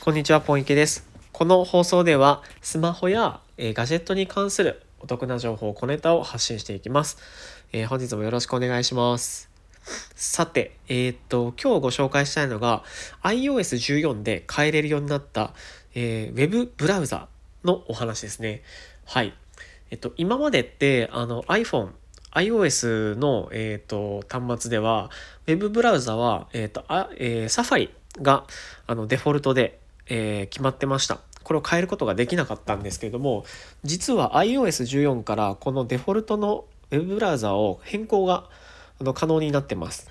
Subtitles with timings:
[0.00, 1.08] こんにちは、ポンイケです。
[1.32, 7.18] この放送では、スマホや、えーガジェットに関するお得な情報、小ネタを発信していきます。
[7.72, 9.50] えー本日もよろしくお願いします。
[10.14, 12.84] さて、えーっと、今日ご紹介したいのが、
[13.24, 15.52] iOS14 で変えれるようになった、
[15.96, 17.26] えーウェブブラウザ
[17.64, 18.62] のお話ですね。
[19.04, 19.34] はい。
[19.90, 21.90] えっと、今までって、あの、iPhone、
[22.30, 25.10] iOS の、えー、と端末では、
[25.48, 27.90] ウェブブラウザは、えーとあえー、サファリ
[28.22, 28.44] が
[28.86, 31.20] あのデフォルトで、えー決まってました。
[31.42, 33.44] これを変えることができなかったんですけれども、
[33.82, 38.44] 実は iOS14 からこのデフォルトのウェブブラウザを変更が
[39.00, 40.10] あの可能になってます。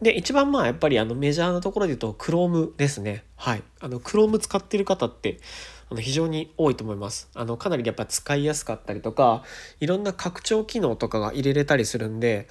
[0.00, 3.24] で、一番まあやっぱりあのメジャーなところで言うと Chrome ですね。
[3.36, 3.62] はい。
[3.80, 5.40] あの Chrome 使ってる方って
[5.90, 7.28] あの非常に多いと思います。
[7.34, 9.42] あのかなりやっぱ使いやすかったりとか、
[9.80, 12.46] いろんな拡張機能とかが入れれたりするんで、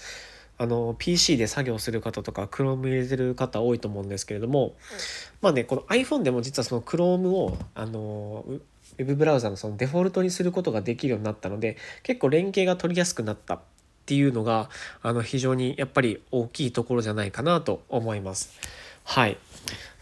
[0.60, 4.76] あの PC で作業する方とか Chrome 入れてる方多いと思うんですけれども、
[5.42, 13.60] まあねこの iPhone でも実はその Chrome をあのウウェブブラウザのそのデフォルトにすることができるようになったので結構連携が取りやすくなったっ
[14.06, 14.70] ていうのが
[15.04, 18.58] あの非常にやっぱり大きいところじゃないかなと思います。
[19.04, 19.38] はい。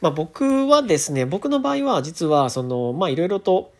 [0.01, 3.73] まあ僕はですね僕の場合は実はそのまあいろいろと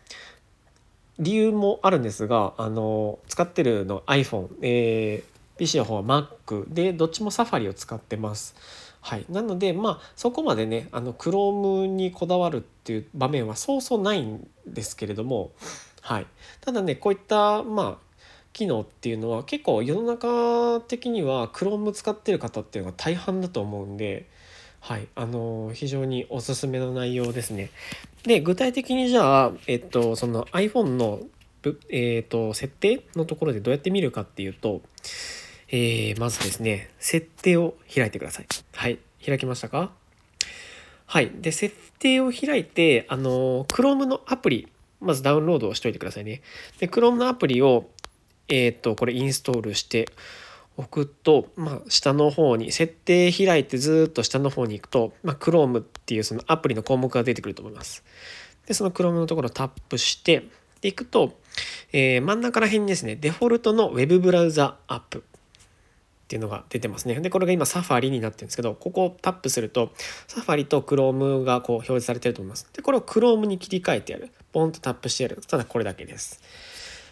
[1.18, 8.54] 理由もあるんですがあの使ってるの iPhone、えー PC の方は Mac でどっちもサファリを使ってます。
[9.00, 15.52] はい、なのでまあそこまでねあの Chrome にこだわるっていう場面はそうそうないんですけれども、
[16.00, 16.26] はい、
[16.60, 18.06] ただねこういったまあ
[18.52, 24.28] 機能っていうのは結構世の中的には Chrome 使ってる方っていうのが大半だと思うんで、
[24.80, 27.70] はい、あの非常におすすめの内容ですね。
[28.24, 31.20] で具体的にじゃあ、えっと、その iPhone の、
[31.90, 34.80] えっと、設定のところでどうやって見るかっていうと、
[35.68, 38.46] えーまずですね設定を開いてください。
[38.72, 39.90] はい開きましたか？
[41.06, 44.68] はいで設定を開いてあの Chrome のアプリ
[45.00, 46.42] まずダウンロードをしといてくださいね。
[46.78, 47.88] で Chrome のアプリを
[48.48, 50.08] えっとこれインストールして
[50.76, 58.04] おくと、まあ、下の方に設定開いてずっと下の方に行くと、まあ、Chrome っていうそのアプリの項目が出てくると思います。
[58.66, 60.44] でその Chrome のところをタップして
[60.80, 61.38] でいくと、
[61.92, 65.24] えー真ん中ら辺にですねデフォルトの Web ブラウザアップ
[66.26, 67.20] っていうのが出てますね。
[67.20, 69.92] でこれが今サファリになってるんですけどここをタップすると
[70.26, 72.66] サファリと Chrome がこう表示されてると思います。
[72.72, 76.42] でこれを Chrome に切り替えてやるポンとタップしてやるただこれだけです。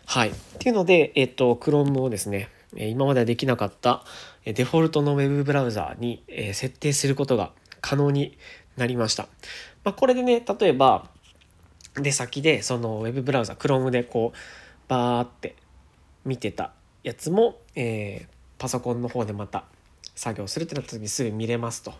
[0.07, 0.31] はい。
[0.31, 4.05] っていうので、えっと、Chrome をですね、今まではできなかった
[4.45, 8.37] デフォルトの Web ブラウザに設定することが可能に
[8.77, 9.29] なりました。
[9.85, 11.09] まあ、これでね、例えば、
[11.95, 14.39] 出先でその Web ブラウザ、Chrome でこう、
[14.89, 15.55] バーって
[16.25, 18.34] 見てたやつも、えー
[18.65, 19.65] パソコンの方でまた
[20.17, 21.93] 作業するってなった時にすぐ見れますと。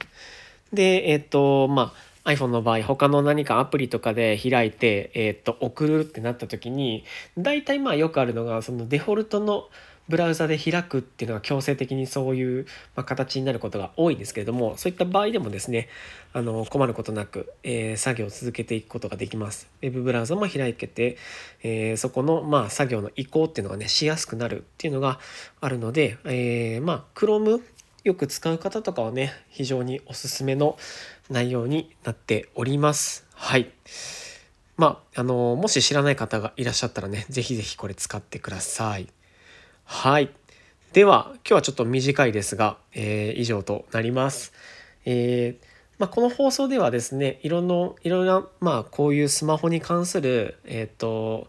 [0.73, 1.93] で、えっ、と、ま
[2.25, 7.05] あ、iPhone の場合、他の何かアプリとかで開いて、えっ、と、送るってなった時に、
[7.37, 9.69] 大体まあよくあるのが、そのデフォルトの
[10.09, 15.89] ブラウザで開くっていうのが強制的にそういう、ま、形になることが多いんですけれども、そういった場合でもですね、
[16.33, 19.69] あの、困ることなく、えー作業を続けていくことができます。
[19.83, 21.17] ウェブブラウザも開けて、
[21.63, 25.21] えーそこの、まあ、作業の移行っていうのがね、しやすくなるっていうのが
[25.61, 27.63] あるので、えーまあ、Chrome
[28.05, 30.77] よく使う方とかはね、非常におすすめの
[31.31, 33.27] 内容になっております。
[33.33, 33.71] はい。
[34.77, 39.09] まあ、あの、もし知らない方がいらっしゃったらね、ぜひぜひこれ使ってください。
[39.87, 40.31] はい。
[40.95, 44.53] では、今日はちょっと短いですが、えー以上となります。
[45.05, 45.67] えー
[45.99, 51.49] まあ、この放送ではですね、いろんな、いろんな、まあ、こういうスマホに関する、えっ、と、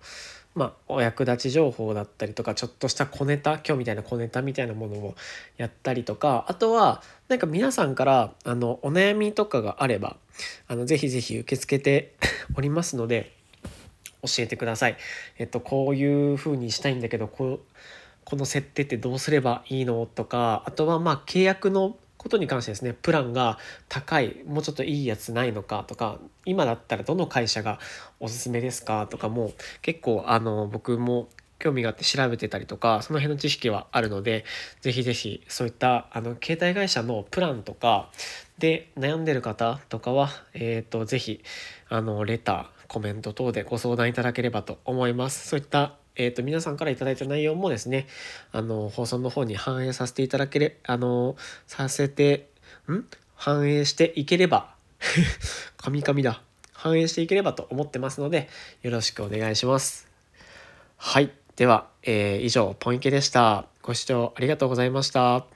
[0.54, 5.16] まあ、お役立ち情報だったりとか、ちょっとした小ネタ、今日みたいな小ネタみたいなものを
[5.56, 10.18] やったりとか、あとは、なんか皆さんから、あの、お悩みとかがあれば、
[10.68, 12.14] あの、ぜひぜひ受け付けて
[12.56, 13.32] おりますので、
[14.22, 14.98] 教えてください。
[15.38, 17.60] えっと、こういう風にしたいんだけど、こう、
[18.26, 20.06] この設定ってどうすればいいの？
[20.06, 27.80] とか、あとはまあ契約のことに関してですね、プランが高い、もうちょっといいやつないのかとか、今だったらどの会社が
[28.20, 31.30] おすすめですかとかも結構あの僕も
[31.60, 34.44] 興味があって調べてたりとか、その辺の知識はあるので、
[34.82, 38.10] ぜひぜひそういったあの携帯会社のプランとか
[38.58, 41.44] で悩んでる方とかは、えっ、と、ぜひ
[41.90, 45.48] あのレター、コメント等でご相談いただければと思います。
[45.48, 48.08] そういったえー、と皆さんからいただいた内容もですね
[48.52, 51.36] あの放送の方に反映させていただけれあの
[51.68, 52.50] させて
[52.90, 53.04] ん？
[53.36, 54.74] 反映していければ
[55.78, 56.42] カミカミだ。
[56.74, 58.48] 反映していければと思ってますので
[58.84, 60.08] よろしくお願いします。
[60.98, 61.32] はい。
[61.56, 63.66] では、えー以上ポインケでした。
[63.82, 65.55] ご視聴ありがとうございました。